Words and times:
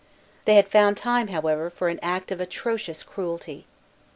They 0.45 0.55
had 0.55 0.67
found 0.67 0.97
time, 0.97 1.27
however, 1.27 1.69
for 1.69 1.87
an 1.87 1.99
act 2.01 2.31
of 2.31 2.41
atrocious 2.41 3.03
cruelty. 3.03 3.67